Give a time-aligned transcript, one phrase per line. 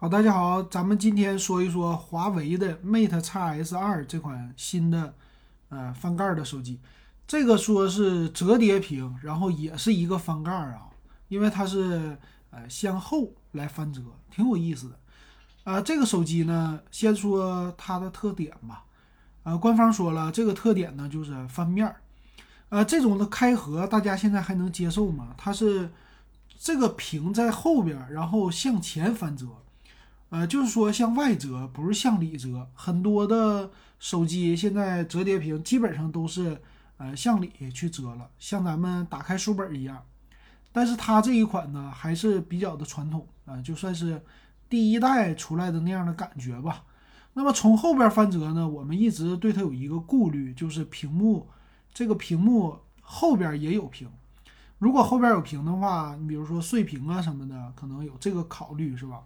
[0.00, 5.12] 好，大家好，咱们今天说一说华为的 Mate X S 二这款新的
[5.70, 6.78] 呃翻盖的手机。
[7.26, 10.86] 这个说是折叠屏，然后也是一个翻盖啊，
[11.26, 12.16] 因为它是
[12.50, 14.00] 呃向后来翻折，
[14.30, 14.96] 挺有意思的。
[15.64, 18.84] 呃，这个手机呢，先说它的特点吧。
[19.42, 21.96] 呃，官方说了，这个特点呢就是翻面儿。
[22.68, 25.34] 呃，这种的开合大家现在还能接受吗？
[25.36, 25.90] 它是
[26.56, 29.46] 这个屏在后边，然后向前翻折。
[30.30, 32.68] 呃，就是说向外折，不是向里折。
[32.74, 36.60] 很多的手机现在折叠屏基本上都是
[36.98, 40.02] 呃向里去折了，像咱们打开书本一样。
[40.70, 44.22] 但是它这一款呢，还是比较的传统啊，就算是
[44.68, 46.84] 第一代出来的那样的感觉吧。
[47.32, 51.48] 那么从后边翻折呢，我们一直对它有一个顾虑，就是屏幕
[51.94, 54.08] 这个屏幕后边也有屏。
[54.78, 59.22] 如果后边有屏的话，你比如说碎屏啊什么的，可能有这个考虑，是吧？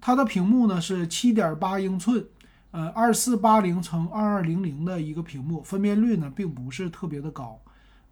[0.00, 2.24] 它的屏幕呢是七点八英寸，
[2.70, 7.60] 呃，二四八零乘二二零零的一个屏幕，分辨率呢并不是特别的高，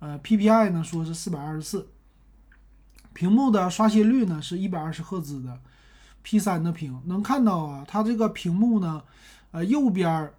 [0.00, 1.88] 呃，PPI 呢说是四百二十四，
[3.14, 5.60] 屏幕的刷新率呢是一百二十赫兹的
[6.22, 9.02] P 三的屏，能看到啊，它这个屏幕呢，
[9.52, 10.30] 呃，右边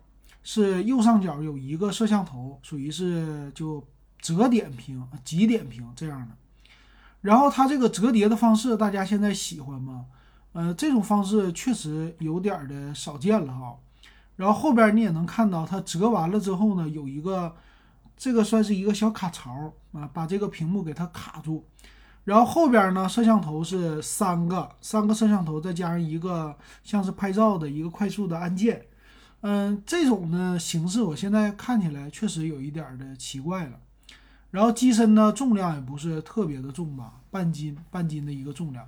[0.44, 3.84] 是右上角有一个摄像头，属于是就
[4.20, 6.36] 折点屏、极点屏这样的，
[7.22, 10.06] 然后它这个折叠的方式，大家现在喜欢吗？
[10.54, 13.78] 呃，这种方式确实有点的少见了哈。
[14.36, 17.56] 然后后边你也能看到，它折完了之后呢，有一个
[18.18, 21.66] 这个算是一个小卡槽啊，把这个屏幕给它卡住。
[22.24, 28.86] 然后后边呢，摄像头是三个，三个摄像头再加上一个像是拍照的一个快速的按键。
[29.42, 33.80] 嗯，这种呢形式，我现在看起来确实有一点的奇怪了。
[34.52, 38.88] 然后机身呢，重量也不是特别的重吧，半斤半斤的一个重量。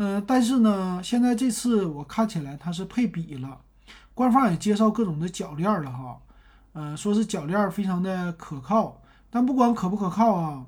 [0.00, 3.60] 嗯，但是呢，现在这次我看起来它是配比了，
[4.14, 6.20] 官方也介绍各种的铰链了哈，
[6.74, 10.64] 嗯，说是铰链非常的可靠，但不管可不可靠啊，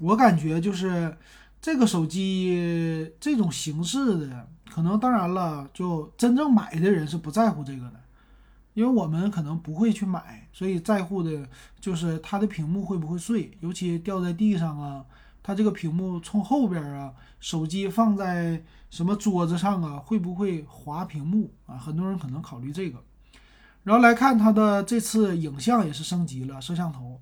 [0.00, 1.16] 我感觉就是
[1.62, 8.00] 这个手机这种形式的，可能当然了，就真正买的人是不在乎这个的，
[8.74, 11.48] 因为我们可能不会去买，所以在乎的
[11.80, 15.06] 就是它的屏幕会不会碎，尤其掉在地上啊。
[15.50, 21.76] 它这个屏幕冲后边啊，手机放在什么桌子上啊，会不会滑屏幕啊？
[21.76, 23.02] 很多人可能考虑这个。
[23.82, 27.20] 然后来看它的这次影像也是升级了摄像头，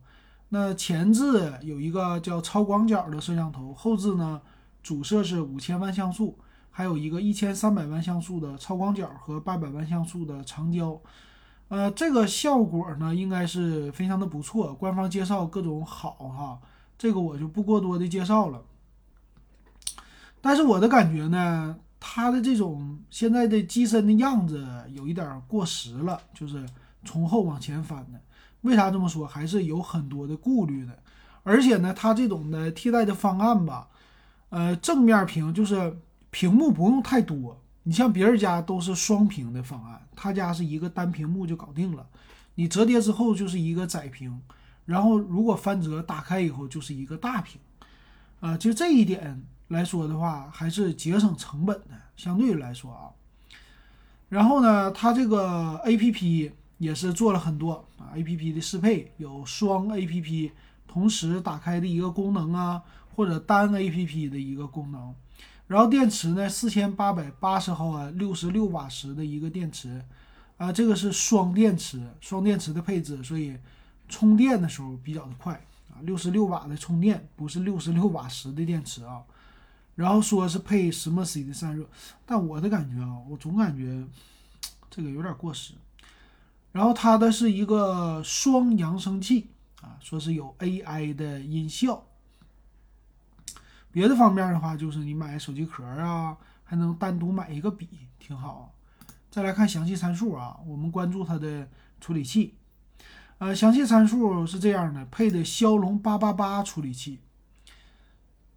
[0.51, 4.43] 那前置有一个叫超广角的摄像头，后置呢
[4.83, 6.39] 主摄是五千万像素，
[6.71, 11.01] 还有一个一千三百万像素的超广角和八百万像素的长焦。
[11.69, 16.59] 呃，这个效果呢应该是非常的不错，官方介绍各种好哈。
[16.99, 18.61] 这个我就不过多的介绍了，
[20.41, 26.67] 但是我的感觉呢，它的这种现在的机身的样子有一点过时了，就是
[27.05, 28.21] 从后往前翻的。
[28.63, 29.25] 为啥这么说？
[29.25, 30.99] 还是有很多的顾虑的。
[31.45, 33.87] 而且呢，它这种的替代的方案吧，
[34.49, 35.97] 呃，正面屏就是
[36.31, 37.57] 屏幕不用太多。
[37.85, 42.05] 你像别人家都是双屏的方案，他家是一个单屏幕就搞定了。
[42.57, 44.41] 你折叠之后就是一个窄屏。
[44.89, 47.61] 然后，如果翻折打开以后就是一个大屏，
[48.41, 53.13] 啊，就这一点来说的话，还是节省成本的，相对来说啊。
[54.31, 60.53] 然后呢，它这个 A P P 也是做了很多啊，A P P 的适配有双 A P P
[60.87, 62.83] 同时打开的一个功能啊，
[63.15, 65.15] 或者单 A P P 的一个功能。
[65.67, 70.03] 然后电池呢，四千八百八十毫安，六十六瓦时的一个电池，
[70.57, 73.55] 啊，这个是双电池，双电池的配置，所以。
[74.09, 75.55] 充电的时候比较的快
[75.91, 79.23] 啊，六十六瓦的充电，不是六十六瓦时的电池啊。
[79.95, 81.85] 然后说是配什么 C 的散热，
[82.25, 84.07] 但我的感觉啊，我总感觉
[84.89, 85.75] 这个有点过时。
[86.71, 89.49] 然后它的是一个双扬声器
[89.83, 92.05] 啊，说是有 AI 的音效。
[93.91, 97.89] 别的方面的话，就是你买手机壳啊，还能单独买一个笔，
[98.21, 98.73] 挺好。
[99.31, 101.69] 再来看详细参数啊，我们关注它的
[102.01, 102.55] 处理器。
[103.39, 107.21] 呃，详细参数是这样的，配的骁龙八八八处理器。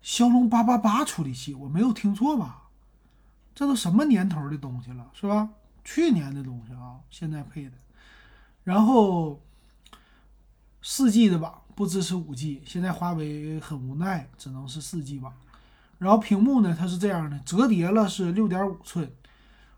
[0.01, 2.69] 骁龙八八八处理器，我没有听错吧？
[3.53, 5.49] 这都什么年头的东西了，是吧？
[5.83, 7.71] 去年的东西啊，现在配的。
[8.63, 9.39] 然后
[10.81, 12.63] 四 G 的吧，不支持五 G。
[12.65, 15.33] 现在华为很无奈，只能是四 G 吧。
[15.99, 19.11] 然后屏幕呢，它是这样的，折叠了是六点五寸。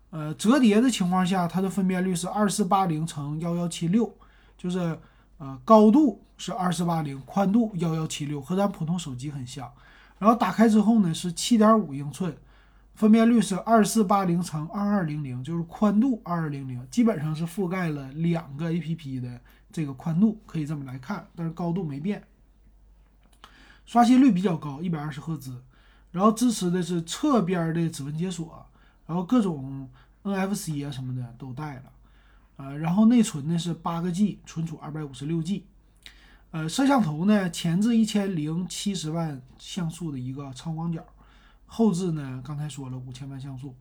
[0.08, 4.16] 呃，折叠的情况下，它的分辨率是二四八零乘幺幺七六。
[4.56, 4.98] 就是
[5.38, 9.70] 呃，高度是二四八零，宽度幺幺七六，和咱普通手机很像。
[10.18, 12.34] 然后打开之后呢，是七点五英寸，
[12.94, 19.40] 分辨率是二四八零乘二二零零，就是宽度二二零零，基本上是覆盖了两个 APP 的
[19.72, 22.22] 这个宽度，可以这么来看，但是高度没变。
[23.84, 25.62] 刷新率比较高，一百二十赫兹，
[26.12, 28.64] 然后支持的是侧边的指纹解锁，
[29.06, 29.90] 然后各种
[30.22, 31.82] NFC 啊什么的都带了，
[32.56, 35.66] 呃，然后内存呢是八个 G，存储二百五十六 G。
[36.50, 41.04] 呃，摄像头呢，前置一千零七十万像素的一个超广角，
[41.66, 43.74] 后置呢，刚才说了五千万像素，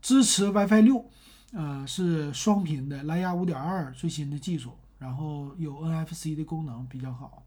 [0.00, 1.04] 支持 WiFi 六，
[1.52, 7.42] 呃，是双频的蓝牙五点二最新的技术，然后有 NFC 的功能比较好。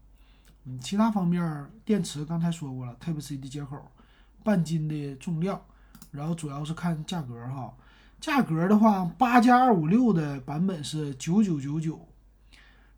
[0.66, 3.90] 嗯，其他方面，电池刚才说过了，Type C 的接口，
[4.44, 5.60] 半斤的重量，
[6.12, 7.74] 然后主要是看价格哈，
[8.26, 12.08] 价格的话，八加二五六的版本是九九九九。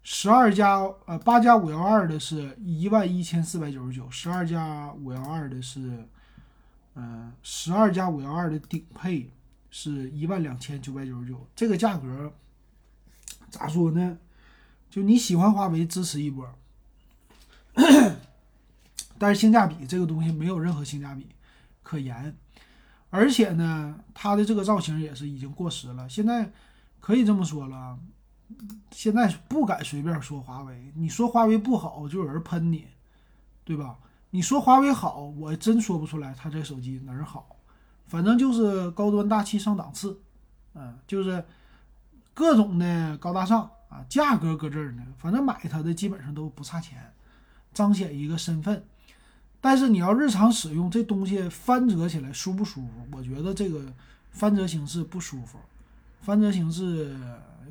[0.02, 6.08] 十二加呃八加五幺二的是一万一千四百九十九，十二加五幺二的是，
[6.94, 9.30] 嗯，十二加五幺二的顶配
[9.70, 11.46] 是一万两千九百九十九。
[11.54, 12.32] 这个价格
[13.50, 14.16] 咋说呢？
[14.88, 16.48] 就你喜欢华为支持一波，
[19.18, 21.26] 但是性价比这个东西没有任何性价比
[21.82, 22.34] 可言，
[23.10, 26.08] 而且呢，它的这个造型也是已经过时了。
[26.08, 26.50] 现在
[27.00, 27.98] 可以这么说了。
[28.90, 32.86] 现在不敢随便说华为，你说华为不好就有人喷你，
[33.62, 33.98] 对吧？
[34.30, 37.56] 你说华为好，我真说不出来它这手机哪儿好，
[38.06, 40.18] 反正就是高端大气上档次，
[40.74, 41.44] 嗯，就是
[42.32, 47.12] 各种的高大上啊，价格搁这儿呢，反正买它的基本上都不差钱，
[47.74, 48.82] 彰显一个身份。
[49.60, 53.06] 但是你要日常使用这东西翻折起来舒不舒服？
[53.12, 53.92] 我觉得这个
[54.30, 55.58] 翻折形式不舒服，
[56.20, 57.16] 翻折形式。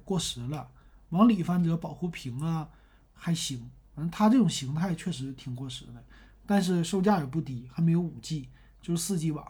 [0.05, 0.65] 过时了，
[1.09, 2.69] 往里翻折保护屏啊
[3.13, 6.01] 还行，反正它这种形态确实挺过时的，
[6.45, 8.47] 但是售价也不低，还没有五 G，
[8.81, 9.45] 就是四 G 网。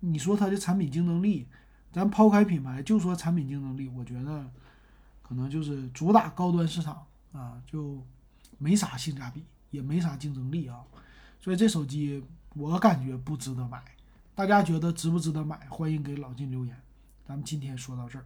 [0.00, 1.46] 你说它的产品竞争力，
[1.90, 4.50] 咱抛开品牌就说产品竞争力，我觉得
[5.22, 7.02] 可能就是主打高端市场
[7.32, 8.04] 啊，就
[8.58, 10.84] 没啥性价比，也没啥竞争力啊。
[11.46, 12.20] 所以这手机
[12.54, 13.80] 我感觉不值得买，
[14.34, 15.56] 大家觉得值不值得买？
[15.68, 16.76] 欢迎给老金留言。
[17.24, 18.24] 咱们今天说到这儿。